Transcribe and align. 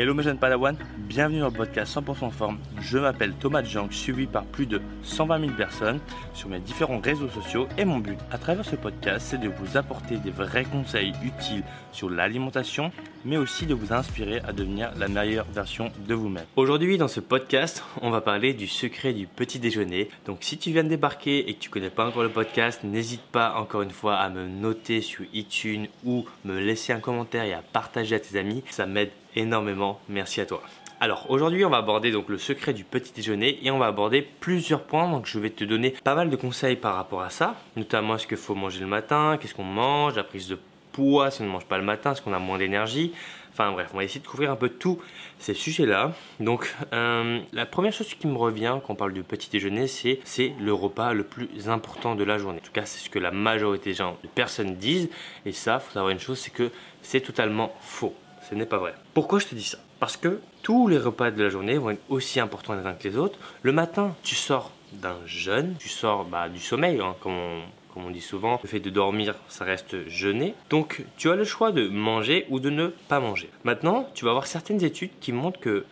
Hello 0.00 0.14
mes 0.14 0.22
jeunes 0.22 0.38
Padawan, 0.38 0.76
bienvenue 0.96 1.40
dans 1.40 1.48
le 1.48 1.52
podcast 1.52 1.92
100% 1.96 2.30
forme. 2.30 2.60
Je 2.80 2.98
m'appelle 2.98 3.32
Thomas 3.32 3.64
Jank, 3.64 3.92
suivi 3.92 4.28
par 4.28 4.44
plus 4.44 4.66
de 4.66 4.80
120 5.02 5.40
000 5.40 5.52
personnes 5.54 5.98
sur 6.34 6.48
mes 6.48 6.60
différents 6.60 7.00
réseaux 7.00 7.28
sociaux 7.28 7.66
et 7.76 7.84
mon 7.84 7.98
but 7.98 8.16
à 8.30 8.38
travers 8.38 8.64
ce 8.64 8.76
podcast 8.76 9.26
c'est 9.28 9.40
de 9.40 9.48
vous 9.48 9.76
apporter 9.76 10.18
des 10.18 10.30
vrais 10.30 10.62
conseils 10.62 11.14
utiles 11.24 11.64
sur 11.90 12.10
l'alimentation 12.10 12.92
mais 13.24 13.36
aussi 13.36 13.66
de 13.66 13.74
vous 13.74 13.92
inspirer 13.92 14.40
à 14.46 14.52
devenir 14.52 14.92
la 14.96 15.08
meilleure 15.08 15.46
version 15.52 15.90
de 16.06 16.14
vous-même. 16.14 16.46
Aujourd'hui 16.54 16.96
dans 16.96 17.08
ce 17.08 17.18
podcast 17.18 17.82
on 18.00 18.10
va 18.10 18.20
parler 18.20 18.54
du 18.54 18.68
secret 18.68 19.12
du 19.12 19.26
petit 19.26 19.58
déjeuner. 19.58 20.10
Donc 20.26 20.38
si 20.42 20.58
tu 20.58 20.70
viens 20.70 20.84
de 20.84 20.90
débarquer 20.90 21.50
et 21.50 21.54
que 21.54 21.58
tu 21.58 21.70
connais 21.70 21.90
pas 21.90 22.06
encore 22.06 22.22
le 22.22 22.28
podcast, 22.28 22.84
n'hésite 22.84 23.22
pas 23.32 23.56
encore 23.58 23.82
une 23.82 23.90
fois 23.90 24.14
à 24.18 24.28
me 24.28 24.46
noter 24.46 25.00
sur 25.00 25.24
iTunes 25.34 25.88
ou 26.04 26.24
me 26.44 26.60
laisser 26.60 26.92
un 26.92 27.00
commentaire 27.00 27.42
et 27.42 27.52
à 27.52 27.62
partager 27.62 28.14
à 28.14 28.20
tes 28.20 28.38
amis. 28.38 28.62
Ça 28.70 28.86
m'aide 28.86 29.10
énormément. 29.38 30.00
Merci 30.08 30.40
à 30.40 30.46
toi. 30.46 30.62
Alors 31.00 31.26
aujourd'hui 31.30 31.64
on 31.64 31.70
va 31.70 31.76
aborder 31.76 32.10
donc 32.10 32.28
le 32.28 32.38
secret 32.38 32.72
du 32.72 32.82
petit 32.82 33.12
déjeuner 33.12 33.60
et 33.62 33.70
on 33.70 33.78
va 33.78 33.86
aborder 33.86 34.20
plusieurs 34.20 34.82
points 34.82 35.08
donc 35.08 35.26
je 35.26 35.38
vais 35.38 35.50
te 35.50 35.62
donner 35.62 35.94
pas 36.02 36.16
mal 36.16 36.28
de 36.28 36.34
conseils 36.34 36.74
par 36.74 36.96
rapport 36.96 37.22
à 37.22 37.30
ça 37.30 37.54
notamment 37.76 38.18
ce 38.18 38.26
qu'il 38.26 38.36
faut 38.36 38.56
manger 38.56 38.80
le 38.80 38.88
matin, 38.88 39.38
qu'est-ce 39.40 39.54
qu'on 39.54 39.62
mange, 39.62 40.16
la 40.16 40.24
prise 40.24 40.48
de 40.48 40.58
poids 40.90 41.30
si 41.30 41.42
on 41.42 41.44
ne 41.44 41.50
mange 41.50 41.66
pas 41.66 41.78
le 41.78 41.84
matin, 41.84 42.12
est-ce 42.12 42.20
qu'on 42.20 42.32
a 42.32 42.40
moins 42.40 42.58
d'énergie? 42.58 43.12
Enfin 43.52 43.72
bref, 43.72 43.90
on 43.92 43.96
va 43.96 44.04
essayer 44.04 44.20
de 44.20 44.26
couvrir 44.26 44.52
un 44.52 44.56
peu 44.56 44.68
tous 44.68 45.00
ces 45.40 45.52
sujets-là. 45.52 46.12
Donc 46.38 46.72
euh, 46.92 47.40
la 47.52 47.66
première 47.66 47.92
chose 47.92 48.14
qui 48.14 48.28
me 48.28 48.36
revient 48.36 48.76
quand 48.86 48.92
on 48.92 48.96
parle 48.96 49.12
du 49.12 49.24
petit 49.24 49.50
déjeuner, 49.50 49.88
c'est 49.88 50.20
c'est 50.22 50.52
le 50.60 50.72
repas 50.72 51.12
le 51.12 51.24
plus 51.24 51.68
important 51.68 52.14
de 52.14 52.22
la 52.22 52.38
journée. 52.38 52.60
En 52.60 52.64
tout 52.64 52.72
cas, 52.72 52.84
c'est 52.84 53.04
ce 53.04 53.10
que 53.10 53.18
la 53.18 53.32
majorité 53.32 53.90
des 53.90 53.96
gens, 53.96 54.16
de 54.22 54.28
personnes 54.28 54.76
disent. 54.76 55.08
Et 55.44 55.50
ça, 55.50 55.80
faut 55.80 55.92
savoir 55.92 56.12
une 56.12 56.20
chose, 56.20 56.38
c'est 56.38 56.52
que 56.52 56.70
c'est 57.02 57.20
totalement 57.20 57.74
faux. 57.80 58.14
Ce 58.48 58.54
n'est 58.54 58.66
pas 58.66 58.78
vrai. 58.78 58.94
Pourquoi 59.14 59.38
je 59.38 59.46
te 59.46 59.54
dis 59.54 59.64
ça? 59.64 59.78
Parce 60.00 60.16
que 60.16 60.40
tous 60.62 60.88
les 60.88 60.98
repas 60.98 61.30
de 61.30 61.42
la 61.42 61.50
journée 61.50 61.76
vont 61.76 61.90
être 61.90 62.02
aussi 62.08 62.40
importants 62.40 62.74
les 62.74 62.86
uns 62.86 62.94
que 62.94 63.06
les 63.06 63.16
autres. 63.16 63.38
Le 63.62 63.72
matin, 63.72 64.14
tu 64.22 64.34
sors 64.34 64.72
d'un 64.92 65.16
jeûne, 65.26 65.74
tu 65.78 65.88
sors 65.88 66.24
bah, 66.24 66.48
du 66.48 66.60
sommeil, 66.60 67.00
hein, 67.00 67.14
comme 67.20 67.62
on 67.96 68.10
dit 68.10 68.20
souvent, 68.20 68.58
le 68.62 68.68
fait 68.68 68.80
de 68.80 68.90
dormir, 68.90 69.34
ça 69.48 69.64
reste 69.64 70.08
jeûner. 70.08 70.54
Donc, 70.70 71.04
tu 71.16 71.30
as 71.30 71.36
le 71.36 71.44
choix 71.44 71.72
de 71.72 71.88
manger 71.88 72.46
ou 72.48 72.60
de 72.60 72.70
ne 72.70 72.88
pas 73.08 73.20
manger. 73.20 73.50
Maintenant, 73.64 74.08
tu 74.14 74.24
vas 74.24 74.30
avoir 74.30 74.46
certaines 74.46 74.82
études 74.82 75.10
qui 75.20 75.32
montrent 75.32 75.60
que 75.60 75.84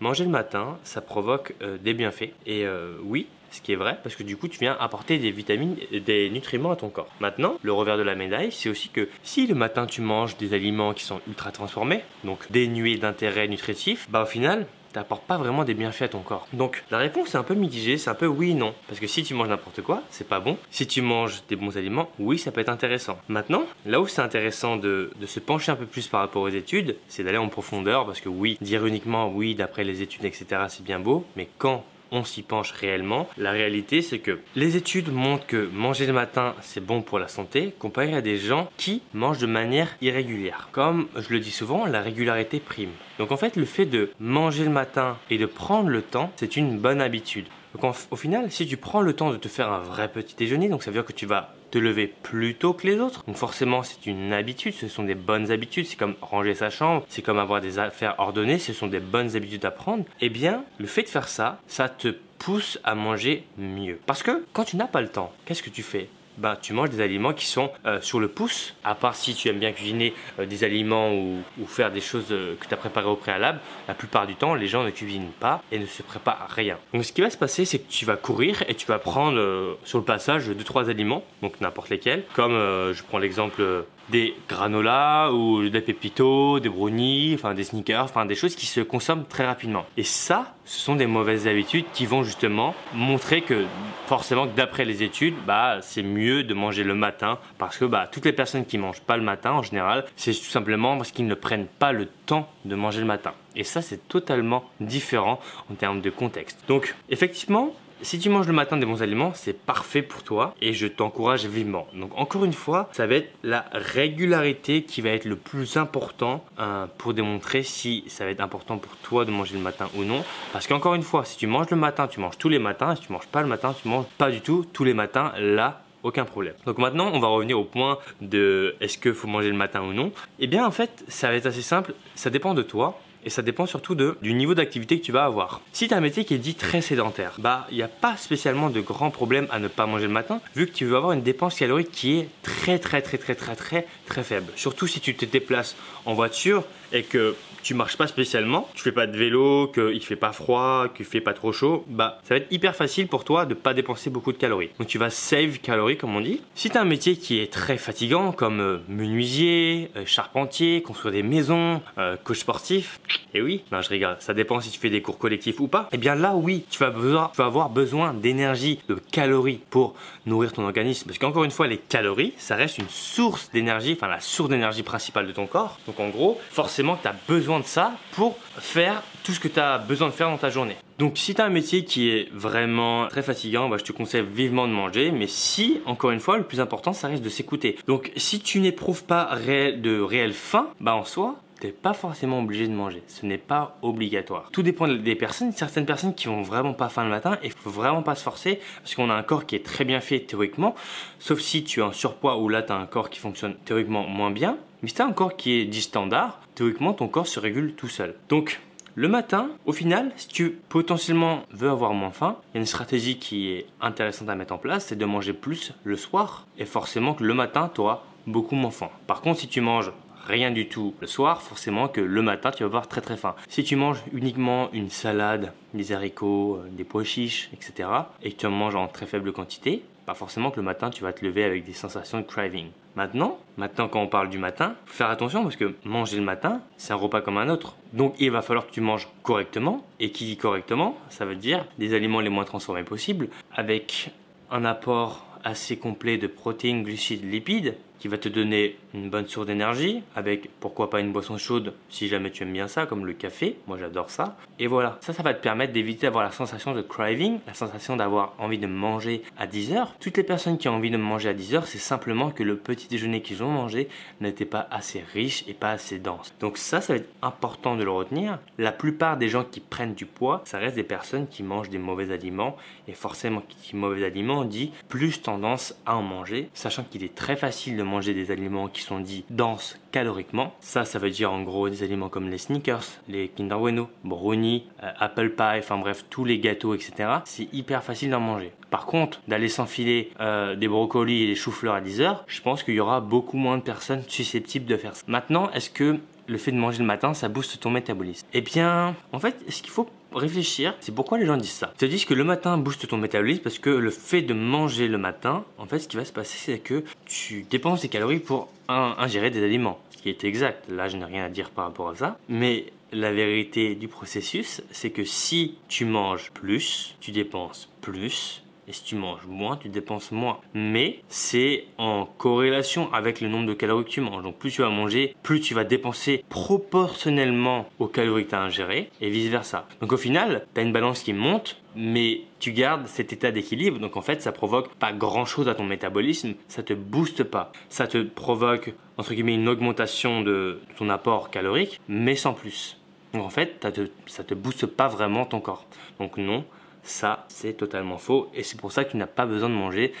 manger 0.00 0.24
le 0.24 0.30
matin, 0.30 0.78
ça 0.84 1.00
provoque 1.00 1.54
euh, 1.62 1.78
des 1.78 1.94
bienfaits. 1.94 2.32
Et 2.46 2.66
euh, 2.66 2.96
oui, 3.02 3.26
ce 3.54 3.62
qui 3.62 3.72
est 3.72 3.76
vrai, 3.76 3.98
parce 4.02 4.16
que 4.16 4.22
du 4.22 4.36
coup, 4.36 4.48
tu 4.48 4.58
viens 4.58 4.76
apporter 4.78 5.18
des 5.18 5.30
vitamines, 5.30 5.76
des 5.92 6.30
nutriments 6.30 6.72
à 6.72 6.76
ton 6.76 6.88
corps. 6.88 7.08
Maintenant, 7.20 7.54
le 7.62 7.72
revers 7.72 7.96
de 7.96 8.02
la 8.02 8.14
médaille, 8.14 8.52
c'est 8.52 8.68
aussi 8.68 8.88
que 8.88 9.08
si 9.22 9.46
le 9.46 9.54
matin 9.54 9.86
tu 9.86 10.00
manges 10.00 10.36
des 10.36 10.54
aliments 10.54 10.92
qui 10.92 11.04
sont 11.04 11.20
ultra 11.28 11.52
transformés, 11.52 12.02
donc 12.24 12.50
dénués 12.50 12.96
d'intérêt 12.96 13.48
nutritif, 13.48 14.06
bah 14.10 14.22
au 14.22 14.26
final, 14.26 14.66
t'apportes 14.94 15.24
pas 15.24 15.36
vraiment 15.36 15.64
des 15.64 15.74
bienfaits 15.74 16.02
à 16.02 16.08
ton 16.08 16.20
corps. 16.20 16.46
Donc 16.52 16.82
la 16.90 16.98
réponse 16.98 17.34
est 17.34 17.38
un 17.38 17.42
peu 17.42 17.54
mitigée, 17.54 17.98
c'est 17.98 18.10
un 18.10 18.14
peu 18.14 18.26
oui 18.26 18.54
non. 18.54 18.74
Parce 18.88 19.00
que 19.00 19.06
si 19.06 19.22
tu 19.22 19.34
manges 19.34 19.48
n'importe 19.48 19.82
quoi, 19.82 20.02
c'est 20.10 20.28
pas 20.28 20.40
bon. 20.40 20.56
Si 20.70 20.86
tu 20.86 21.02
manges 21.02 21.42
des 21.48 21.56
bons 21.56 21.76
aliments, 21.76 22.08
oui, 22.18 22.38
ça 22.38 22.52
peut 22.52 22.60
être 22.60 22.68
intéressant. 22.68 23.18
Maintenant, 23.28 23.64
là 23.84 24.00
où 24.00 24.06
c'est 24.06 24.22
intéressant 24.22 24.76
de, 24.76 25.10
se 25.26 25.40
pencher 25.40 25.72
un 25.72 25.76
peu 25.76 25.86
plus 25.86 26.06
par 26.06 26.20
rapport 26.20 26.42
aux 26.42 26.48
études, 26.48 26.96
c'est 27.08 27.24
d'aller 27.24 27.38
en 27.38 27.48
profondeur, 27.48 28.06
parce 28.06 28.20
que 28.20 28.28
oui, 28.28 28.56
dire 28.60 28.86
uniquement 28.86 29.28
oui 29.28 29.54
d'après 29.54 29.84
les 29.84 30.00
études, 30.00 30.24
etc., 30.24 30.62
c'est 30.68 30.84
bien 30.84 31.00
beau, 31.00 31.24
mais 31.34 31.48
quand 31.58 31.84
on 32.14 32.24
s'y 32.24 32.42
penche 32.42 32.70
réellement, 32.70 33.28
la 33.36 33.50
réalité 33.50 34.00
c'est 34.00 34.20
que 34.20 34.38
les 34.54 34.76
études 34.76 35.12
montrent 35.12 35.46
que 35.46 35.68
manger 35.72 36.06
le 36.06 36.12
matin 36.12 36.54
c'est 36.60 36.84
bon 36.84 37.02
pour 37.02 37.18
la 37.18 37.28
santé 37.28 37.74
comparé 37.78 38.14
à 38.14 38.20
des 38.20 38.38
gens 38.38 38.70
qui 38.76 39.02
mangent 39.12 39.38
de 39.38 39.46
manière 39.46 39.96
irrégulière. 40.00 40.68
Comme 40.72 41.08
je 41.16 41.32
le 41.32 41.40
dis 41.40 41.50
souvent, 41.50 41.86
la 41.86 42.00
régularité 42.00 42.60
prime. 42.60 42.92
Donc 43.18 43.32
en 43.32 43.36
fait 43.36 43.56
le 43.56 43.64
fait 43.64 43.86
de 43.86 44.10
manger 44.20 44.64
le 44.64 44.70
matin 44.70 45.18
et 45.28 45.38
de 45.38 45.46
prendre 45.46 45.88
le 45.88 46.02
temps, 46.02 46.32
c'est 46.36 46.56
une 46.56 46.78
bonne 46.78 47.00
habitude. 47.00 47.46
Donc 47.74 47.94
au 48.10 48.16
final, 48.16 48.50
si 48.52 48.66
tu 48.66 48.76
prends 48.76 49.00
le 49.00 49.14
temps 49.14 49.32
de 49.32 49.36
te 49.36 49.48
faire 49.48 49.72
un 49.72 49.80
vrai 49.80 50.08
petit 50.08 50.36
déjeuner, 50.36 50.68
donc 50.68 50.84
ça 50.84 50.90
veut 50.90 50.96
dire 50.96 51.04
que 51.04 51.12
tu 51.12 51.26
vas 51.26 51.54
te 51.74 51.78
lever 51.78 52.06
plus 52.22 52.54
tôt 52.54 52.72
que 52.72 52.86
les 52.86 53.00
autres. 53.00 53.24
Donc 53.26 53.34
forcément, 53.36 53.82
c'est 53.82 54.06
une 54.06 54.32
habitude, 54.32 54.74
ce 54.74 54.86
sont 54.86 55.02
des 55.02 55.16
bonnes 55.16 55.50
habitudes, 55.50 55.86
c'est 55.86 55.98
comme 55.98 56.14
ranger 56.20 56.54
sa 56.54 56.70
chambre, 56.70 57.04
c'est 57.08 57.20
comme 57.20 57.40
avoir 57.40 57.60
des 57.60 57.80
affaires 57.80 58.14
ordonnées, 58.18 58.60
ce 58.60 58.72
sont 58.72 58.86
des 58.86 59.00
bonnes 59.00 59.34
habitudes 59.34 59.64
à 59.64 59.72
prendre. 59.72 60.04
Eh 60.20 60.28
bien, 60.28 60.62
le 60.78 60.86
fait 60.86 61.02
de 61.02 61.08
faire 61.08 61.26
ça, 61.26 61.58
ça 61.66 61.88
te 61.88 62.14
pousse 62.38 62.78
à 62.84 62.94
manger 62.94 63.42
mieux. 63.58 63.98
Parce 64.06 64.22
que 64.22 64.44
quand 64.52 64.62
tu 64.62 64.76
n'as 64.76 64.86
pas 64.86 65.00
le 65.00 65.08
temps, 65.08 65.32
qu'est-ce 65.46 65.64
que 65.64 65.70
tu 65.70 65.82
fais? 65.82 66.08
Bah, 66.38 66.58
tu 66.60 66.72
manges 66.72 66.90
des 66.90 67.00
aliments 67.00 67.32
qui 67.32 67.46
sont 67.46 67.70
euh, 67.86 68.00
sur 68.00 68.20
le 68.20 68.28
pouce, 68.28 68.74
à 68.84 68.94
part 68.94 69.14
si 69.14 69.34
tu 69.34 69.48
aimes 69.48 69.58
bien 69.58 69.72
cuisiner 69.72 70.14
euh, 70.38 70.46
des 70.46 70.64
aliments 70.64 71.12
ou, 71.12 71.42
faire 71.66 71.90
des 71.90 72.00
choses 72.00 72.26
euh, 72.30 72.54
que 72.60 72.66
tu 72.66 72.74
as 72.74 72.76
préparées 72.76 73.08
au 73.08 73.16
préalable, 73.16 73.58
la 73.88 73.94
plupart 73.94 74.26
du 74.26 74.34
temps, 74.34 74.54
les 74.54 74.68
gens 74.68 74.84
ne 74.84 74.90
cuisinent 74.90 75.32
pas 75.40 75.62
et 75.72 75.78
ne 75.78 75.86
se 75.86 76.02
préparent 76.02 76.48
rien. 76.48 76.78
Donc 76.92 77.04
ce 77.04 77.12
qui 77.12 77.20
va 77.20 77.30
se 77.30 77.36
passer, 77.36 77.64
c'est 77.64 77.78
que 77.78 77.90
tu 77.90 78.04
vas 78.04 78.16
courir 78.16 78.62
et 78.68 78.74
tu 78.74 78.86
vas 78.86 78.98
prendre 78.98 79.76
sur 79.84 79.98
le 79.98 80.04
passage 80.04 80.48
2-3 80.48 80.90
aliments, 80.90 81.24
donc 81.42 81.60
n'importe 81.60 81.90
lesquels, 81.90 82.24
comme 82.34 82.52
je 82.52 83.02
prends 83.02 83.18
l'exemple 83.18 83.84
des 84.10 84.34
granolas 84.48 85.32
ou 85.32 85.68
des 85.68 85.80
pépitos, 85.80 86.60
des 86.60 86.68
brownies, 86.68 87.34
enfin 87.34 87.54
des 87.54 87.64
sneakers, 87.64 88.04
enfin 88.04 88.26
des 88.26 88.34
choses 88.34 88.54
qui 88.54 88.66
se 88.66 88.80
consomment 88.80 89.24
très 89.24 89.46
rapidement. 89.46 89.86
Et 89.96 90.04
ça, 90.04 90.54
ce 90.64 90.80
sont 90.80 90.96
des 90.96 91.06
mauvaises 91.06 91.46
habitudes 91.46 91.84
qui 91.92 92.06
vont 92.06 92.22
justement 92.22 92.74
montrer 92.94 93.42
que 93.42 93.66
forcément 94.06 94.46
d'après 94.46 94.84
les 94.84 95.02
études, 95.02 95.34
bah 95.46 95.78
c'est 95.82 96.02
mieux 96.02 96.42
de 96.42 96.54
manger 96.54 96.84
le 96.84 96.94
matin 96.94 97.38
parce 97.58 97.76
que 97.76 97.84
bah 97.84 98.08
toutes 98.10 98.24
les 98.24 98.32
personnes 98.32 98.64
qui 98.64 98.78
mangent 98.78 99.00
pas 99.00 99.16
le 99.16 99.22
matin 99.22 99.52
en 99.52 99.62
général, 99.62 100.04
c'est 100.16 100.32
tout 100.32 100.44
simplement 100.44 100.96
parce 100.96 101.10
qu'ils 101.10 101.26
ne 101.26 101.34
prennent 101.34 101.66
pas 101.66 101.92
le 101.92 102.06
temps 102.26 102.48
de 102.64 102.74
manger 102.74 103.00
le 103.00 103.06
matin. 103.06 103.32
Et 103.56 103.64
ça 103.64 103.82
c'est 103.82 104.08
totalement 104.08 104.64
différent 104.80 105.40
en 105.70 105.74
termes 105.74 106.00
de 106.00 106.10
contexte. 106.10 106.58
Donc 106.68 106.94
effectivement, 107.10 107.74
si 108.04 108.18
tu 108.18 108.28
manges 108.28 108.46
le 108.46 108.52
matin 108.52 108.76
des 108.76 108.86
bons 108.86 109.02
aliments, 109.02 109.32
c'est 109.34 109.58
parfait 109.58 110.02
pour 110.02 110.22
toi 110.22 110.54
et 110.60 110.72
je 110.72 110.86
t'encourage 110.86 111.46
vivement. 111.46 111.86
Donc 111.94 112.10
encore 112.16 112.44
une 112.44 112.52
fois, 112.52 112.88
ça 112.92 113.06
va 113.06 113.16
être 113.16 113.30
la 113.42 113.64
régularité 113.72 114.82
qui 114.82 115.00
va 115.00 115.10
être 115.10 115.24
le 115.24 115.36
plus 115.36 115.76
important 115.76 116.44
euh, 116.58 116.86
pour 116.98 117.14
démontrer 117.14 117.62
si 117.62 118.04
ça 118.06 118.24
va 118.24 118.30
être 118.30 118.40
important 118.40 118.78
pour 118.78 118.94
toi 118.98 119.24
de 119.24 119.30
manger 119.30 119.54
le 119.54 119.62
matin 119.62 119.88
ou 119.96 120.04
non. 120.04 120.22
Parce 120.52 120.66
qu'encore 120.66 120.94
une 120.94 121.02
fois, 121.02 121.24
si 121.24 121.36
tu 121.36 121.46
manges 121.46 121.70
le 121.70 121.76
matin, 121.76 122.06
tu 122.06 122.20
manges 122.20 122.38
tous 122.38 122.48
les 122.48 122.58
matins. 122.58 122.94
Si 122.94 123.02
tu 123.02 123.12
manges 123.12 123.26
pas 123.26 123.42
le 123.42 123.48
matin, 123.48 123.74
tu 123.80 123.88
manges 123.88 124.06
pas 124.18 124.30
du 124.30 124.40
tout 124.40 124.66
tous 124.72 124.84
les 124.84 124.94
matins. 124.94 125.32
Là, 125.38 125.82
aucun 126.02 126.24
problème. 126.24 126.54
Donc 126.66 126.78
maintenant, 126.78 127.10
on 127.12 127.18
va 127.18 127.28
revenir 127.28 127.58
au 127.58 127.64
point 127.64 127.98
de 128.20 128.76
est-ce 128.80 128.98
qu'il 128.98 129.14
faut 129.14 129.26
manger 129.26 129.48
le 129.48 129.56
matin 129.56 129.82
ou 129.82 129.92
non? 129.92 130.12
Eh 130.38 130.46
bien, 130.46 130.66
en 130.66 130.70
fait, 130.70 131.04
ça 131.08 131.28
va 131.28 131.34
être 131.34 131.46
assez 131.46 131.62
simple. 131.62 131.94
Ça 132.14 132.30
dépend 132.30 132.54
de 132.54 132.62
toi 132.62 133.00
et 133.24 133.30
ça 133.30 133.42
dépend 133.42 133.66
surtout 133.66 133.94
du 133.94 134.34
niveau 134.34 134.54
d'activité 134.54 134.98
que 134.98 135.04
tu 135.04 135.12
vas 135.12 135.24
avoir. 135.24 135.60
Si 135.72 135.88
tu 135.88 135.94
un 135.94 136.00
métier 136.00 136.24
qui 136.24 136.34
est 136.34 136.38
dit 136.38 136.54
très 136.54 136.80
sédentaire, 136.80 137.34
bah 137.38 137.66
il 137.70 137.76
n'y 137.76 137.82
a 137.82 137.88
pas 137.88 138.16
spécialement 138.16 138.70
de 138.70 138.80
grands 138.80 139.10
problèmes 139.10 139.46
à 139.50 139.58
ne 139.58 139.68
pas 139.68 139.86
manger 139.86 140.06
le 140.06 140.12
matin 140.12 140.40
vu 140.56 140.66
que 140.66 140.72
tu 140.72 140.84
veux 140.84 140.96
avoir 140.96 141.12
une 141.12 141.22
dépense 141.22 141.56
calorique 141.56 141.90
qui 141.90 142.18
est 142.18 142.28
très 142.42 142.78
très 142.78 143.02
très 143.02 143.18
très 143.18 143.34
très 143.34 143.54
très 143.54 143.86
très 144.06 144.22
faible. 144.22 144.52
Surtout 144.56 144.86
si 144.86 145.00
tu 145.00 145.14
te 145.14 145.24
déplaces 145.24 145.76
en 146.04 146.14
voiture 146.14 146.64
et 146.92 147.02
que 147.02 147.34
tu 147.64 147.74
marches 147.74 147.96
pas 147.96 148.06
spécialement, 148.06 148.68
tu 148.74 148.82
fais 148.82 148.92
pas 148.92 149.06
de 149.06 149.16
vélo, 149.16 149.68
qu'il 149.68 150.04
fait 150.04 150.16
pas 150.16 150.32
froid, 150.32 150.88
qu'il 150.94 151.06
fait 151.06 151.22
pas 151.22 151.32
trop 151.32 151.50
chaud, 151.50 151.84
bah 151.88 152.20
ça 152.22 152.34
va 152.34 152.38
être 152.38 152.52
hyper 152.52 152.76
facile 152.76 153.08
pour 153.08 153.24
toi 153.24 153.46
de 153.46 153.54
pas 153.54 153.72
dépenser 153.72 154.10
beaucoup 154.10 154.32
de 154.32 154.36
calories. 154.36 154.68
Donc 154.78 154.86
tu 154.86 154.98
vas 154.98 155.08
save 155.10 155.58
calories 155.58 155.96
comme 155.96 156.14
on 156.14 156.20
dit. 156.20 156.42
Si 156.54 156.68
tu 156.68 156.76
as 156.76 156.82
un 156.82 156.84
métier 156.84 157.16
qui 157.16 157.40
est 157.40 157.50
très 157.50 157.78
fatigant 157.78 158.32
comme 158.32 158.60
euh, 158.60 158.78
menuisier, 158.88 159.90
euh, 159.96 160.04
charpentier, 160.04 160.82
construire 160.82 161.14
des 161.14 161.22
maisons, 161.22 161.80
euh, 161.96 162.16
coach 162.22 162.40
sportif, 162.40 163.00
et 163.34 163.42
oui, 163.42 163.62
non 163.72 163.80
je 163.82 163.88
rigole, 163.88 164.16
ça 164.20 164.34
dépend 164.34 164.60
si 164.60 164.70
tu 164.70 164.78
fais 164.78 164.90
des 164.90 165.02
cours 165.02 165.18
collectifs 165.18 165.60
ou 165.60 165.68
pas. 165.68 165.88
Et 165.92 165.94
eh 165.94 165.98
bien 165.98 166.14
là 166.14 166.34
oui, 166.34 166.64
tu 166.70 166.78
vas, 166.78 166.90
besoin, 166.90 167.30
tu 167.32 167.38
vas 167.38 167.46
avoir 167.46 167.70
besoin 167.70 168.14
d'énergie, 168.14 168.80
de 168.88 168.96
calories 169.10 169.60
pour 169.70 169.94
nourrir 170.26 170.52
ton 170.52 170.64
organisme. 170.64 171.06
Parce 171.06 171.18
qu'encore 171.18 171.44
une 171.44 171.50
fois, 171.50 171.66
les 171.66 171.78
calories, 171.78 172.32
ça 172.36 172.56
reste 172.56 172.78
une 172.78 172.88
source 172.88 173.50
d'énergie, 173.50 173.94
enfin 173.96 174.08
la 174.08 174.20
source 174.20 174.48
d'énergie 174.48 174.82
principale 174.82 175.26
de 175.26 175.32
ton 175.32 175.46
corps. 175.46 175.78
Donc 175.86 176.00
en 176.00 176.08
gros, 176.08 176.40
forcément 176.50 176.98
tu 177.00 177.08
as 177.08 177.14
besoin 177.28 177.60
de 177.60 177.64
ça 177.64 177.92
pour 178.12 178.38
faire 178.58 179.02
tout 179.22 179.32
ce 179.32 179.40
que 179.40 179.48
tu 179.48 179.60
as 179.60 179.78
besoin 179.78 180.08
de 180.08 180.12
faire 180.12 180.28
dans 180.28 180.38
ta 180.38 180.50
journée. 180.50 180.76
Donc 180.98 181.18
si 181.18 181.34
tu 181.34 181.40
as 181.40 181.44
un 181.44 181.50
métier 181.50 181.84
qui 181.84 182.10
est 182.10 182.28
vraiment 182.32 183.08
très 183.08 183.22
fatigant, 183.22 183.68
bah, 183.68 183.76
je 183.78 183.84
te 183.84 183.92
conseille 183.92 184.22
vivement 184.22 184.68
de 184.68 184.72
manger. 184.72 185.10
Mais 185.10 185.26
si, 185.26 185.80
encore 185.86 186.10
une 186.12 186.20
fois, 186.20 186.36
le 186.36 186.44
plus 186.44 186.60
important, 186.60 186.92
ça 186.92 187.08
reste 187.08 187.22
de 187.22 187.28
s'écouter. 187.28 187.76
Donc 187.86 188.12
si 188.16 188.40
tu 188.40 188.60
n'éprouves 188.60 189.04
pas 189.04 189.30
de 189.34 190.00
réelle 190.00 190.32
faim, 190.32 190.68
bah 190.80 190.94
en 190.94 191.04
soi, 191.04 191.36
t'es 191.60 191.70
pas 191.70 191.94
forcément 191.94 192.40
obligé 192.40 192.68
de 192.68 192.72
manger. 192.72 193.02
Ce 193.06 193.26
n'est 193.26 193.38
pas 193.38 193.78
obligatoire. 193.82 194.48
Tout 194.52 194.62
dépend 194.62 194.88
des 194.88 195.14
personnes. 195.14 195.52
Certaines 195.52 195.86
personnes 195.86 196.14
qui 196.14 196.28
ont 196.28 196.42
vraiment 196.42 196.74
pas 196.74 196.88
faim 196.88 197.04
le 197.04 197.10
matin 197.10 197.38
et 197.42 197.50
faut 197.50 197.70
vraiment 197.70 198.02
pas 198.02 198.14
se 198.14 198.22
forcer 198.22 198.60
parce 198.78 198.94
qu'on 198.94 199.10
a 199.10 199.14
un 199.14 199.22
corps 199.22 199.46
qui 199.46 199.56
est 199.56 199.64
très 199.64 199.84
bien 199.84 200.00
fait 200.00 200.20
théoriquement. 200.20 200.74
Sauf 201.18 201.40
si 201.40 201.64
tu 201.64 201.82
as 201.82 201.86
un 201.86 201.92
surpoids 201.92 202.38
ou 202.38 202.48
là 202.48 202.62
tu 202.62 202.72
as 202.72 202.76
un 202.76 202.86
corps 202.86 203.10
qui 203.10 203.18
fonctionne 203.18 203.54
théoriquement 203.64 204.06
moins 204.06 204.30
bien. 204.30 204.58
Mais 204.82 204.88
si 204.88 205.00
as 205.00 205.06
un 205.06 205.12
corps 205.12 205.36
qui 205.36 205.52
est 205.52 205.64
dit 205.64 205.82
standard, 205.82 206.40
théoriquement 206.54 206.92
ton 206.92 207.08
corps 207.08 207.26
se 207.26 207.40
régule 207.40 207.74
tout 207.74 207.88
seul. 207.88 208.14
Donc 208.28 208.60
le 208.96 209.08
matin, 209.08 209.50
au 209.66 209.72
final, 209.72 210.12
si 210.14 210.28
tu 210.28 210.50
potentiellement 210.50 211.42
veux 211.50 211.68
avoir 211.68 211.94
moins 211.94 212.12
faim, 212.12 212.36
il 212.52 212.54
y 212.54 212.58
a 212.58 212.60
une 212.60 212.66
stratégie 212.66 213.18
qui 213.18 213.50
est 213.50 213.66
intéressante 213.80 214.28
à 214.28 214.36
mettre 214.36 214.54
en 214.54 214.58
place, 214.58 214.86
c'est 214.86 214.96
de 214.96 215.04
manger 215.04 215.32
plus 215.32 215.72
le 215.82 215.96
soir. 215.96 216.46
Et 216.58 216.64
forcément 216.64 217.14
que 217.14 217.24
le 217.24 217.34
matin, 217.34 217.68
tu 217.74 217.80
auras 217.80 218.04
beaucoup 218.28 218.54
moins 218.54 218.70
faim. 218.70 218.90
Par 219.08 219.20
contre, 219.20 219.40
si 219.40 219.48
tu 219.48 219.60
manges 219.60 219.90
rien 220.26 220.50
du 220.50 220.68
tout 220.68 220.94
le 221.00 221.06
soir, 221.06 221.42
forcément 221.42 221.88
que 221.88 222.00
le 222.00 222.22
matin 222.22 222.50
tu 222.50 222.62
vas 222.62 222.66
avoir 222.66 222.88
très 222.88 223.00
très 223.00 223.16
faim. 223.16 223.34
Si 223.48 223.64
tu 223.64 223.76
manges 223.76 224.02
uniquement 224.12 224.70
une 224.72 224.90
salade, 224.90 225.52
des 225.74 225.92
haricots, 225.92 226.56
euh, 226.56 226.68
des 226.70 226.84
pois 226.84 227.04
chiches, 227.04 227.50
etc., 227.52 227.88
et 228.22 228.32
que 228.32 228.36
tu 228.36 228.46
en 228.46 228.50
manges 228.50 228.74
en 228.74 228.88
très 228.88 229.06
faible 229.06 229.32
quantité, 229.32 229.82
pas 230.06 230.14
forcément 230.14 230.50
que 230.50 230.56
le 230.56 230.62
matin 230.62 230.90
tu 230.90 231.02
vas 231.02 231.12
te 231.12 231.24
lever 231.24 231.44
avec 231.44 231.64
des 231.64 231.72
sensations 231.72 232.18
de 232.18 232.24
craving. 232.24 232.68
Maintenant, 232.96 233.38
maintenant 233.56 233.88
quand 233.88 234.00
on 234.00 234.06
parle 234.06 234.28
du 234.28 234.38
matin, 234.38 234.76
faut 234.86 234.94
faire 234.94 235.10
attention 235.10 235.42
parce 235.42 235.56
que 235.56 235.74
manger 235.84 236.16
le 236.16 236.22
matin, 236.22 236.60
c'est 236.76 236.92
un 236.92 236.96
repas 236.96 237.20
comme 237.20 237.38
un 237.38 237.48
autre. 237.48 237.76
Donc 237.92 238.14
il 238.18 238.30
va 238.30 238.42
falloir 238.42 238.66
que 238.66 238.72
tu 238.72 238.80
manges 238.80 239.08
correctement. 239.22 239.84
Et 240.00 240.10
qui 240.10 240.24
dit 240.26 240.36
correctement, 240.36 240.96
ça 241.08 241.24
veut 241.24 241.36
dire 241.36 241.64
des 241.78 241.94
aliments 241.94 242.20
les 242.20 242.28
moins 242.28 242.44
transformés 242.44 242.84
possibles, 242.84 243.28
avec 243.54 244.10
un 244.50 244.64
apport 244.64 245.24
assez 245.44 245.76
complet 245.76 246.18
de 246.18 246.26
protéines, 246.26 246.82
glucides, 246.82 247.24
lipides, 247.30 247.76
qui 248.04 248.08
va 248.08 248.18
te 248.18 248.28
donner 248.28 248.76
une 248.92 249.08
bonne 249.08 249.26
source 249.26 249.46
d'énergie 249.46 250.02
avec 250.14 250.50
pourquoi 250.60 250.90
pas 250.90 251.00
une 251.00 251.10
boisson 251.10 251.38
chaude 251.38 251.72
si 251.88 252.06
jamais 252.06 252.30
tu 252.30 252.42
aimes 252.42 252.52
bien 252.52 252.68
ça 252.68 252.84
comme 252.84 253.06
le 253.06 253.14
café. 253.14 253.56
Moi 253.66 253.78
j'adore 253.80 254.10
ça. 254.10 254.36
Et 254.58 254.66
voilà. 254.66 254.98
Ça 255.00 255.14
ça 255.14 255.22
va 255.22 255.32
te 255.32 255.42
permettre 255.42 255.72
d'éviter 255.72 256.06
d'avoir 256.06 256.22
la 256.22 256.30
sensation 256.30 256.74
de 256.74 256.82
craving 256.82 257.38
la 257.46 257.54
sensation 257.54 257.96
d'avoir 257.96 258.34
envie 258.38 258.58
de 258.58 258.66
manger 258.66 259.22
à 259.38 259.46
10 259.46 259.72
heures. 259.72 259.94
Toutes 260.00 260.18
les 260.18 260.22
personnes 260.22 260.58
qui 260.58 260.68
ont 260.68 260.74
envie 260.74 260.90
de 260.90 260.98
manger 260.98 261.30
à 261.30 261.32
10 261.32 261.54
heures 261.54 261.66
c'est 261.66 261.78
simplement 261.78 262.30
que 262.30 262.42
le 262.42 262.58
petit 262.58 262.88
déjeuner 262.88 263.22
qu'ils 263.22 263.42
ont 263.42 263.48
mangé 263.48 263.88
n'était 264.20 264.44
pas 264.44 264.68
assez 264.70 265.02
riche 265.14 265.42
et 265.48 265.54
pas 265.54 265.70
assez 265.70 265.98
dense. 265.98 266.34
Donc 266.40 266.58
ça 266.58 266.82
ça 266.82 266.92
va 266.92 266.98
être 266.98 267.08
important 267.22 267.74
de 267.74 267.84
le 267.84 267.90
retenir. 267.90 268.38
La 268.58 268.72
plupart 268.72 269.16
des 269.16 269.30
gens 269.30 269.44
qui 269.44 269.60
prennent 269.60 269.94
du 269.94 270.04
poids 270.04 270.42
ça 270.44 270.58
reste 270.58 270.76
des 270.76 270.84
personnes 270.84 271.26
qui 271.26 271.42
mangent 271.42 271.70
des 271.70 271.78
mauvais 271.78 272.12
aliments. 272.12 272.58
Et 272.86 272.92
forcément 272.92 273.42
qui 273.48 273.76
mauvais 273.76 274.04
aliments 274.04 274.44
dit 274.44 274.72
plus 274.90 275.22
tendance 275.22 275.74
à 275.86 275.96
en 275.96 276.02
manger 276.02 276.50
sachant 276.52 276.84
qu'il 276.84 277.02
est 277.02 277.14
très 277.14 277.36
facile 277.36 277.78
de 277.78 277.82
manger 277.82 277.93
manger 277.94 278.12
des 278.12 278.32
aliments 278.32 278.66
qui 278.66 278.82
sont 278.82 278.98
dits 278.98 279.24
denses 279.30 279.78
caloriquement. 279.92 280.52
Ça, 280.58 280.84
ça 280.84 280.98
veut 280.98 281.10
dire 281.10 281.32
en 281.32 281.42
gros 281.42 281.68
des 281.68 281.84
aliments 281.84 282.08
comme 282.08 282.28
les 282.28 282.38
sneakers, 282.38 282.84
les 283.08 283.28
Kinder 283.28 283.56
Bueno, 283.56 283.88
brownie, 284.02 284.66
euh, 284.82 284.90
apple 284.98 285.30
pie, 285.30 285.58
enfin 285.58 285.78
bref, 285.78 286.04
tous 286.10 286.24
les 286.24 286.40
gâteaux, 286.40 286.74
etc. 286.74 286.92
C'est 287.24 287.52
hyper 287.52 287.84
facile 287.84 288.10
d'en 288.10 288.20
manger. 288.20 288.52
Par 288.70 288.86
contre, 288.86 289.20
d'aller 289.28 289.48
s'enfiler 289.48 290.10
euh, 290.20 290.56
des 290.56 290.66
brocolis 290.66 291.22
et 291.22 291.26
des 291.28 291.34
choux-fleurs 291.36 291.74
à 291.74 291.80
10 291.80 292.00
heures, 292.00 292.24
je 292.26 292.40
pense 292.40 292.64
qu'il 292.64 292.74
y 292.74 292.80
aura 292.80 293.00
beaucoup 293.00 293.36
moins 293.36 293.58
de 293.58 293.62
personnes 293.62 294.02
susceptibles 294.08 294.66
de 294.66 294.76
faire 294.76 294.96
ça. 294.96 295.04
Maintenant, 295.06 295.50
est-ce 295.52 295.70
que 295.70 296.00
le 296.26 296.38
fait 296.38 296.50
de 296.50 296.56
manger 296.56 296.78
le 296.78 296.86
matin, 296.86 297.14
ça 297.14 297.28
booste 297.28 297.60
ton 297.60 297.70
métabolisme? 297.70 298.26
Eh 298.32 298.40
bien, 298.40 298.96
en 299.12 299.20
fait, 299.20 299.36
ce 299.48 299.62
qu'il 299.62 299.70
faut 299.70 299.88
réfléchir, 300.14 300.74
c'est 300.80 300.94
pourquoi 300.94 301.18
les 301.18 301.26
gens 301.26 301.36
disent 301.36 301.50
ça. 301.50 301.72
Ils 301.80 301.88
disent 301.88 302.04
que 302.04 302.14
le 302.14 302.24
matin 302.24 302.56
booste 302.58 302.88
ton 302.88 302.96
métabolisme 302.96 303.42
parce 303.42 303.58
que 303.58 303.70
le 303.70 303.90
fait 303.90 304.22
de 304.22 304.34
manger 304.34 304.88
le 304.88 304.98
matin, 304.98 305.44
en 305.58 305.66
fait, 305.66 305.78
ce 305.78 305.88
qui 305.88 305.96
va 305.96 306.04
se 306.04 306.12
passer, 306.12 306.38
c'est 306.38 306.58
que 306.58 306.84
tu 307.06 307.44
dépenses 307.50 307.82
des 307.82 307.88
calories 307.88 308.18
pour 308.18 308.48
ingérer 308.68 309.30
des 309.30 309.42
aliments. 309.44 309.78
Ce 309.90 309.98
qui 310.02 310.08
est 310.08 310.24
exact. 310.24 310.64
Là, 310.70 310.88
je 310.88 310.96
n'ai 310.96 311.04
rien 311.04 311.24
à 311.24 311.28
dire 311.28 311.50
par 311.50 311.66
rapport 311.66 311.90
à 311.90 311.96
ça. 311.96 312.18
Mais 312.28 312.66
la 312.92 313.12
vérité 313.12 313.74
du 313.74 313.88
processus, 313.88 314.62
c'est 314.70 314.90
que 314.90 315.04
si 315.04 315.56
tu 315.68 315.84
manges 315.84 316.30
plus, 316.32 316.96
tu 317.00 317.10
dépenses 317.10 317.68
plus 317.80 318.42
et 318.68 318.72
si 318.72 318.84
tu 318.84 318.94
manges 318.96 319.26
moins, 319.26 319.56
tu 319.56 319.68
dépenses 319.68 320.12
moins. 320.12 320.38
Mais 320.54 321.00
c'est 321.08 321.64
en 321.78 322.06
corrélation 322.06 322.92
avec 322.92 323.20
le 323.20 323.28
nombre 323.28 323.46
de 323.46 323.54
calories 323.54 323.84
que 323.84 323.90
tu 323.90 324.00
manges. 324.00 324.22
Donc 324.22 324.38
plus 324.38 324.52
tu 324.52 324.62
vas 324.62 324.70
manger, 324.70 325.14
plus 325.22 325.40
tu 325.40 325.54
vas 325.54 325.64
dépenser 325.64 326.24
proportionnellement 326.28 327.66
aux 327.78 327.86
calories 327.86 328.24
que 328.24 328.30
tu 328.30 328.34
as 328.34 328.42
ingérées 328.42 328.90
et 329.00 329.10
vice 329.10 329.28
versa. 329.28 329.66
Donc 329.80 329.92
au 329.92 329.96
final, 329.96 330.46
tu 330.54 330.60
as 330.60 330.64
une 330.64 330.72
balance 330.72 331.02
qui 331.02 331.12
monte, 331.12 331.60
mais 331.76 332.22
tu 332.38 332.52
gardes 332.52 332.86
cet 332.86 333.12
état 333.12 333.30
d'équilibre. 333.30 333.78
Donc 333.78 333.96
en 333.96 334.02
fait, 334.02 334.22
ça 334.22 334.32
provoque 334.32 334.74
pas 334.74 334.92
grand 334.92 335.24
chose 335.24 335.48
à 335.48 335.54
ton 335.54 335.64
métabolisme, 335.64 336.34
ça 336.48 336.62
te 336.62 336.72
booste 336.72 337.24
pas. 337.24 337.52
Ça 337.68 337.86
te 337.86 338.02
provoque, 338.02 338.72
entre 338.96 339.14
guillemets, 339.14 339.34
une 339.34 339.48
augmentation 339.48 340.22
de 340.22 340.60
ton 340.76 340.88
apport 340.88 341.30
calorique, 341.30 341.80
mais 341.88 342.16
sans 342.16 342.32
plus. 342.32 342.78
Donc 343.12 343.24
en 343.24 343.30
fait, 343.30 343.56
ça 343.62 343.72
te, 343.72 343.88
ça 344.06 344.24
te 344.24 344.34
booste 344.34 344.66
pas 344.66 344.88
vraiment 344.88 345.24
ton 345.24 345.40
corps. 345.40 345.66
Donc 346.00 346.16
non, 346.16 346.44
ça, 346.84 347.24
c'est 347.28 347.54
totalement 347.54 347.98
faux 347.98 348.30
et 348.34 348.42
c'est 348.42 348.58
pour 348.58 348.70
ça 348.70 348.84
que 348.84 348.90
tu 348.90 348.96
n'as 348.96 349.06
pas 349.06 349.26
besoin 349.26 349.48
de 349.48 349.54
manger 349.54 349.92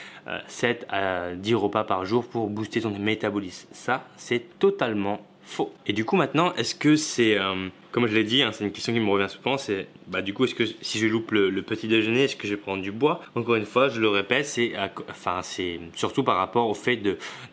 7 0.46 0.86
euh, 0.92 1.32
à 1.32 1.34
10 1.34 1.54
repas 1.54 1.84
par 1.84 2.04
jour 2.04 2.26
pour 2.26 2.48
booster 2.50 2.82
ton 2.82 2.90
métabolisme. 2.90 3.68
Ça, 3.72 4.06
c'est 4.16 4.58
totalement 4.58 5.20
faux. 5.44 5.72
Et 5.86 5.92
du 5.92 6.04
coup, 6.04 6.16
maintenant, 6.16 6.54
est-ce 6.54 6.74
que 6.74 6.96
c'est, 6.96 7.38
euh, 7.38 7.68
comme 7.92 8.06
je 8.06 8.14
l'ai 8.14 8.24
dit, 8.24 8.42
hein, 8.42 8.50
c'est 8.52 8.64
une 8.64 8.72
question 8.72 8.92
qui 8.92 9.00
me 9.00 9.10
revient 9.10 9.28
souvent, 9.28 9.58
c'est, 9.58 9.86
bah, 10.06 10.22
du 10.22 10.34
coup, 10.34 10.44
est-ce 10.44 10.54
que 10.54 10.64
si 10.80 10.98
je 10.98 11.06
loupe 11.06 11.30
le, 11.32 11.62
petit 11.62 11.88
déjeuner, 11.88 12.24
est-ce 12.24 12.36
que 12.36 12.46
je 12.46 12.54
vais 12.54 12.60
prendre 12.60 12.82
du 12.82 12.92
bois? 12.92 13.20
Encore 13.34 13.54
une 13.54 13.66
fois, 13.66 13.88
je 13.88 14.00
le 14.00 14.08
répète, 14.08 14.46
c'est, 14.46 14.72
enfin, 15.08 15.40
surtout 15.94 16.24
par 16.24 16.36
rapport 16.36 16.68
au 16.68 16.74
fait 16.74 16.96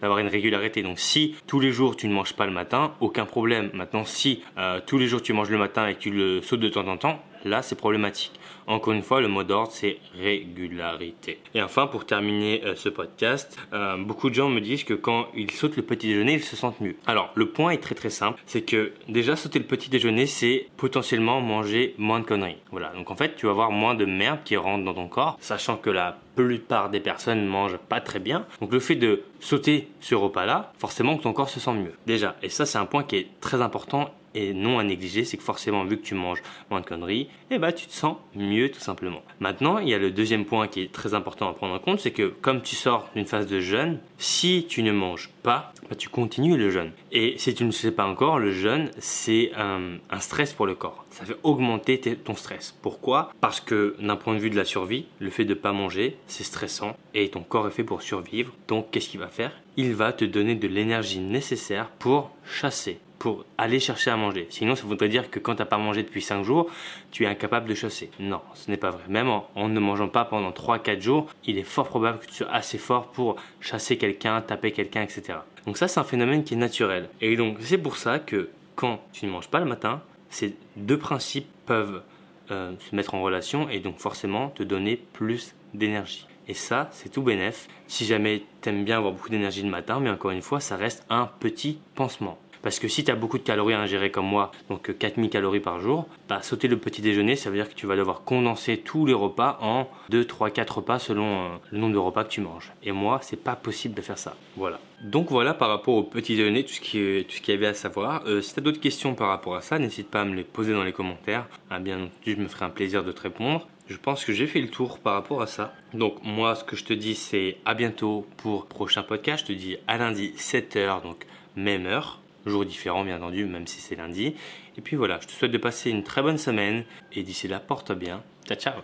d'avoir 0.01 0.19
une 0.19 0.27
régularité. 0.27 0.83
Donc, 0.83 0.99
si 0.99 1.35
tous 1.47 1.59
les 1.59 1.71
jours 1.71 1.95
tu 1.95 2.07
ne 2.07 2.13
manges 2.13 2.33
pas 2.33 2.45
le 2.45 2.51
matin, 2.51 2.93
aucun 2.99 3.25
problème. 3.25 3.69
Maintenant, 3.73 4.05
si 4.05 4.43
euh, 4.57 4.79
tous 4.85 4.97
les 4.97 5.07
jours 5.07 5.21
tu 5.21 5.33
manges 5.33 5.49
le 5.49 5.57
matin 5.57 5.87
et 5.87 5.95
que 5.95 5.99
tu 5.99 6.11
le 6.11 6.41
sautes 6.41 6.59
de 6.59 6.69
temps 6.69 6.87
en 6.87 6.97
temps, 6.97 7.23
là, 7.45 7.61
c'est 7.61 7.75
problématique. 7.75 8.33
Encore 8.67 8.93
une 8.93 9.01
fois, 9.01 9.21
le 9.21 9.27
mot 9.27 9.43
d'ordre, 9.43 9.71
c'est 9.71 9.97
régularité. 10.19 11.39
Et 11.53 11.61
enfin, 11.61 11.87
pour 11.87 12.05
terminer 12.05 12.61
euh, 12.63 12.75
ce 12.75 12.89
podcast, 12.89 13.57
euh, 13.73 13.97
beaucoup 13.97 14.29
de 14.29 14.35
gens 14.35 14.49
me 14.49 14.61
disent 14.61 14.83
que 14.83 14.93
quand 14.93 15.27
ils 15.35 15.51
sautent 15.51 15.77
le 15.77 15.83
petit 15.83 16.07
déjeuner, 16.07 16.33
ils 16.33 16.43
se 16.43 16.55
sentent 16.55 16.79
mieux. 16.79 16.95
Alors, 17.07 17.31
le 17.35 17.49
point 17.49 17.71
est 17.71 17.81
très 17.81 17.95
très 17.95 18.09
simple, 18.09 18.41
c'est 18.45 18.61
que 18.61 18.93
déjà 19.09 19.35
sauter 19.35 19.59
le 19.59 19.65
petit 19.65 19.89
déjeuner, 19.89 20.25
c'est 20.25 20.67
potentiellement 20.77 21.41
manger 21.41 21.95
moins 21.97 22.19
de 22.19 22.25
conneries. 22.25 22.57
Voilà, 22.71 22.89
donc 22.95 23.11
en 23.11 23.15
fait, 23.15 23.35
tu 23.35 23.45
vas 23.45 23.51
avoir 23.51 23.71
moins 23.71 23.95
de 23.95 24.05
merde 24.05 24.39
qui 24.45 24.55
rentre 24.55 24.85
dans 24.85 24.93
ton 24.93 25.07
corps, 25.07 25.37
sachant 25.41 25.77
que 25.77 25.89
la 25.89 26.17
plupart 26.35 26.89
des 26.89 26.99
personnes 26.99 27.45
mangent 27.45 27.77
pas 27.89 27.99
très 27.99 28.19
bien. 28.19 28.45
Donc 28.61 28.71
le 28.71 28.79
fait 28.79 28.95
de 28.95 29.23
sauter 29.39 29.89
ce 29.99 30.15
repas-là, 30.15 30.73
forcément 30.77 31.17
que 31.17 31.23
ton 31.23 31.33
corps 31.33 31.49
se 31.49 31.59
sent 31.59 31.73
mieux. 31.73 31.93
Déjà, 32.05 32.35
et 32.41 32.49
ça 32.49 32.65
c'est 32.65 32.77
un 32.77 32.85
point 32.85 33.03
qui 33.03 33.17
est 33.17 33.27
très 33.41 33.61
important 33.61 34.11
et 34.35 34.53
non 34.53 34.79
à 34.79 34.83
négliger, 34.83 35.25
c'est 35.25 35.37
que 35.37 35.43
forcément 35.43 35.83
vu 35.83 35.97
que 35.97 36.03
tu 36.03 36.15
manges 36.15 36.41
moins 36.69 36.81
de 36.81 36.85
conneries, 36.85 37.29
eh 37.49 37.57
ben 37.57 37.71
tu 37.71 37.85
te 37.85 37.93
sens 37.93 38.17
mieux 38.35 38.69
tout 38.69 38.79
simplement. 38.79 39.21
Maintenant, 39.39 39.79
il 39.79 39.89
y 39.89 39.93
a 39.93 39.97
le 39.97 40.11
deuxième 40.11 40.45
point 40.45 40.67
qui 40.67 40.81
est 40.81 40.91
très 40.91 41.13
important 41.13 41.49
à 41.49 41.53
prendre 41.53 41.73
en 41.73 41.79
compte, 41.79 41.99
c'est 41.99 42.11
que 42.11 42.27
comme 42.27 42.61
tu 42.61 42.75
sors 42.75 43.09
d'une 43.15 43.25
phase 43.25 43.47
de 43.47 43.59
jeûne, 43.59 43.99
si 44.17 44.65
tu 44.67 44.83
ne 44.83 44.91
manges 44.91 45.29
pas, 45.43 45.73
bah, 45.89 45.95
tu 45.95 46.09
continues 46.09 46.57
le 46.57 46.69
jeûne. 46.69 46.91
Et 47.11 47.35
si 47.37 47.53
tu 47.53 47.65
ne 47.65 47.71
sais 47.71 47.91
pas 47.91 48.05
encore, 48.05 48.39
le 48.39 48.51
jeûne 48.51 48.89
c'est 48.99 49.51
un, 49.55 49.97
un 50.09 50.19
stress 50.19 50.53
pour 50.53 50.65
le 50.65 50.75
corps. 50.75 51.05
Ça 51.09 51.25
fait 51.25 51.37
augmenter 51.43 51.99
ton 51.99 52.35
stress. 52.35 52.77
Pourquoi? 52.81 53.31
Parce 53.41 53.59
que 53.59 53.95
d'un 53.99 54.15
point 54.15 54.33
de 54.33 54.39
vue 54.39 54.49
de 54.49 54.55
la 54.55 54.65
survie, 54.65 55.05
le 55.19 55.29
fait 55.29 55.45
de 55.45 55.53
ne 55.53 55.59
pas 55.59 55.73
manger, 55.73 56.17
c'est 56.27 56.43
stressant 56.43 56.95
et 57.13 57.29
ton 57.29 57.41
corps 57.41 57.67
est 57.67 57.71
fait 57.71 57.83
pour 57.83 58.01
survivre. 58.01 58.53
Donc 58.67 58.91
qu'est-ce 58.91 59.09
qu'il 59.09 59.19
va 59.19 59.27
faire? 59.27 59.51
Il 59.77 59.93
va 59.93 60.13
te 60.13 60.25
donner 60.25 60.55
de 60.55 60.67
l'énergie 60.67 61.19
nécessaire 61.19 61.89
pour 61.99 62.31
chasser 62.45 62.99
pour 63.21 63.45
aller 63.59 63.79
chercher 63.79 64.09
à 64.09 64.17
manger. 64.17 64.47
Sinon, 64.49 64.73
ça 64.73 64.81
voudrait 64.83 65.07
dire 65.07 65.29
que 65.29 65.37
quand 65.37 65.53
tu 65.53 65.59
n'as 65.59 65.67
pas 65.67 65.77
mangé 65.77 66.01
depuis 66.01 66.23
5 66.23 66.41
jours, 66.41 66.71
tu 67.11 67.23
es 67.23 67.27
incapable 67.27 67.69
de 67.69 67.75
chasser. 67.75 68.09
Non, 68.19 68.41
ce 68.55 68.71
n'est 68.71 68.77
pas 68.77 68.89
vrai. 68.89 69.03
Même 69.09 69.29
en, 69.29 69.69
ne 69.69 69.79
mangeant 69.79 70.07
pas 70.07 70.25
pendant 70.25 70.49
3-4 70.49 70.99
jours, 71.01 71.29
il 71.45 71.59
est 71.59 71.63
fort 71.63 71.87
probable 71.87 72.17
que 72.17 72.25
tu 72.25 72.33
sois 72.33 72.51
assez 72.51 72.79
fort 72.79 73.11
pour 73.11 73.35
chasser 73.59 73.99
quelqu'un, 73.99 74.41
taper 74.41 74.71
quelqu'un, 74.71 75.03
etc. 75.03 75.37
Donc 75.67 75.77
ça, 75.77 75.87
c'est 75.87 75.99
un 75.99 76.03
phénomène 76.03 76.43
qui 76.43 76.55
est 76.55 76.57
naturel. 76.57 77.09
Et 77.21 77.35
donc, 77.35 77.57
c'est 77.59 77.77
pour 77.77 77.97
ça 77.97 78.17
que 78.17 78.49
quand 78.73 78.99
tu 79.13 79.27
ne 79.27 79.31
manges 79.31 79.49
pas 79.49 79.59
le 79.59 79.65
matin, 79.65 80.01
ces 80.31 80.55
deux 80.75 80.97
principes 80.97 81.45
peuvent 81.67 82.01
euh, 82.49 82.71
se 82.79 82.95
mettre 82.95 83.13
en 83.13 83.21
relation 83.21 83.69
et 83.69 83.81
donc 83.81 83.99
forcément 83.99 84.49
te 84.49 84.63
donner 84.63 84.99
plus 85.13 85.53
d'énergie. 85.75 86.25
Et 86.47 86.55
ça, 86.55 86.89
c'est 86.91 87.09
tout 87.09 87.21
bénef. 87.21 87.67
Si 87.85 88.03
jamais 88.03 88.41
tu 88.63 88.69
aimes 88.69 88.83
bien 88.83 88.97
avoir 88.97 89.13
beaucoup 89.13 89.29
d'énergie 89.29 89.61
le 89.61 89.69
matin, 89.69 89.99
mais 89.99 90.09
encore 90.09 90.31
une 90.31 90.41
fois, 90.41 90.59
ça 90.59 90.75
reste 90.75 91.05
un 91.11 91.29
petit 91.39 91.77
pansement. 91.93 92.39
Parce 92.61 92.79
que 92.79 92.87
si 92.87 93.03
tu 93.03 93.11
as 93.11 93.15
beaucoup 93.15 93.37
de 93.37 93.43
calories 93.43 93.73
à 93.73 93.79
ingérer 93.79 94.11
comme 94.11 94.27
moi, 94.27 94.51
donc 94.69 94.97
4000 94.97 95.29
calories 95.29 95.59
par 95.59 95.79
jour, 95.79 96.07
bah, 96.29 96.41
sauter 96.41 96.67
le 96.67 96.77
petit 96.77 97.01
déjeuner, 97.01 97.35
ça 97.35 97.49
veut 97.49 97.55
dire 97.55 97.69
que 97.69 97.73
tu 97.73 97.87
vas 97.87 97.95
devoir 97.95 98.23
condenser 98.23 98.77
tous 98.77 99.05
les 99.05 99.13
repas 99.13 99.57
en 99.61 99.87
2, 100.09 100.25
3, 100.25 100.51
4 100.51 100.77
repas 100.77 100.99
selon 100.99 101.25
euh, 101.25 101.47
le 101.71 101.79
nombre 101.79 101.93
de 101.93 101.99
repas 101.99 102.23
que 102.23 102.29
tu 102.29 102.41
manges. 102.41 102.71
Et 102.83 102.91
moi, 102.91 103.19
c'est 103.21 103.41
pas 103.41 103.55
possible 103.55 103.95
de 103.95 104.01
faire 104.01 104.17
ça. 104.17 104.35
Voilà. 104.55 104.79
Donc 105.01 105.31
voilà 105.31 105.55
par 105.55 105.69
rapport 105.69 105.95
au 105.95 106.03
petit 106.03 106.35
déjeuner, 106.35 106.63
tout 106.63 106.73
ce 106.73 106.81
qui 106.81 107.25
tout 107.27 107.35
ce 107.35 107.41
qu'il 107.41 107.53
y 107.53 107.57
avait 107.57 107.67
à 107.67 107.73
savoir. 107.73 108.23
Euh, 108.27 108.41
si 108.41 108.53
tu 108.53 108.59
as 108.59 108.63
d'autres 108.63 108.79
questions 108.79 109.15
par 109.15 109.29
rapport 109.29 109.55
à 109.55 109.61
ça, 109.61 109.79
n'hésite 109.79 110.09
pas 110.09 110.21
à 110.21 110.25
me 110.25 110.35
les 110.35 110.43
poser 110.43 110.73
dans 110.73 110.83
les 110.83 110.93
commentaires. 110.93 111.47
Ah, 111.69 111.79
bien 111.79 111.95
entendu, 111.95 112.11
je 112.25 112.35
me 112.35 112.47
ferai 112.47 112.65
un 112.65 112.69
plaisir 112.69 113.03
de 113.03 113.11
te 113.11 113.21
répondre. 113.21 113.67
Je 113.87 113.97
pense 113.97 114.23
que 114.23 114.31
j'ai 114.31 114.47
fait 114.47 114.61
le 114.61 114.69
tour 114.69 114.99
par 114.99 115.13
rapport 115.13 115.41
à 115.41 115.47
ça. 115.47 115.73
Donc 115.93 116.23
moi, 116.23 116.55
ce 116.55 116.63
que 116.63 116.75
je 116.75 116.85
te 116.85 116.93
dis, 116.93 117.15
c'est 117.15 117.57
à 117.65 117.73
bientôt 117.73 118.27
pour 118.37 118.67
prochain 118.67 119.03
podcast. 119.03 119.43
Je 119.47 119.53
te 119.53 119.57
dis 119.57 119.77
à 119.87 119.97
lundi 119.97 120.33
7h, 120.37 121.01
donc 121.01 121.25
même 121.55 121.87
heure. 121.87 122.21
Jour 122.45 122.65
différent, 122.65 123.03
bien 123.03 123.17
entendu, 123.17 123.45
même 123.45 123.67
si 123.67 123.79
c'est 123.79 123.95
lundi. 123.95 124.35
Et 124.77 124.81
puis 124.81 124.95
voilà, 124.95 125.19
je 125.21 125.27
te 125.27 125.31
souhaite 125.31 125.51
de 125.51 125.57
passer 125.57 125.89
une 125.89 126.03
très 126.03 126.21
bonne 126.21 126.37
semaine. 126.37 126.83
Et 127.13 127.23
d'ici 127.23 127.47
là, 127.47 127.59
porte 127.59 127.91
bien. 127.91 128.23
Ciao, 128.45 128.57
ciao 128.57 128.81